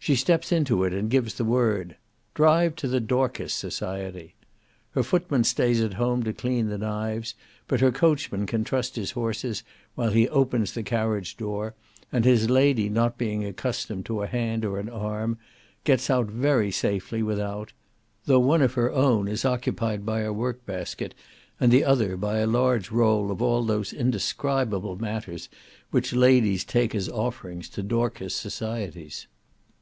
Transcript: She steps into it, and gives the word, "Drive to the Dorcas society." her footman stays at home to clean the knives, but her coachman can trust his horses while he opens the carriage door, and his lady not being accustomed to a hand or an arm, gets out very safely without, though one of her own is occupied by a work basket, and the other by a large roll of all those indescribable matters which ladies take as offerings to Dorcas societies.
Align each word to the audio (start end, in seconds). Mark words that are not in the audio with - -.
She 0.00 0.14
steps 0.16 0.52
into 0.52 0.84
it, 0.84 0.94
and 0.94 1.10
gives 1.10 1.34
the 1.34 1.44
word, 1.44 1.94
"Drive 2.32 2.74
to 2.76 2.88
the 2.88 3.00
Dorcas 3.00 3.52
society." 3.52 4.36
her 4.92 5.02
footman 5.02 5.44
stays 5.44 5.82
at 5.82 5.94
home 5.94 6.22
to 6.22 6.32
clean 6.32 6.68
the 6.68 6.78
knives, 6.78 7.34
but 7.66 7.80
her 7.80 7.92
coachman 7.92 8.46
can 8.46 8.64
trust 8.64 8.96
his 8.96 9.10
horses 9.10 9.62
while 9.96 10.12
he 10.12 10.26
opens 10.30 10.72
the 10.72 10.82
carriage 10.82 11.36
door, 11.36 11.74
and 12.10 12.24
his 12.24 12.48
lady 12.48 12.88
not 12.88 13.18
being 13.18 13.44
accustomed 13.44 14.06
to 14.06 14.22
a 14.22 14.26
hand 14.26 14.64
or 14.64 14.78
an 14.78 14.88
arm, 14.88 15.36
gets 15.84 16.08
out 16.08 16.28
very 16.28 16.70
safely 16.70 17.22
without, 17.22 17.74
though 18.24 18.40
one 18.40 18.62
of 18.62 18.74
her 18.74 18.90
own 18.90 19.28
is 19.28 19.44
occupied 19.44 20.06
by 20.06 20.20
a 20.20 20.32
work 20.32 20.64
basket, 20.64 21.14
and 21.60 21.70
the 21.70 21.84
other 21.84 22.16
by 22.16 22.38
a 22.38 22.46
large 22.46 22.90
roll 22.90 23.30
of 23.30 23.42
all 23.42 23.62
those 23.62 23.92
indescribable 23.92 24.96
matters 24.96 25.50
which 25.90 26.14
ladies 26.14 26.64
take 26.64 26.94
as 26.94 27.10
offerings 27.10 27.68
to 27.68 27.82
Dorcas 27.82 28.34
societies. 28.34 29.26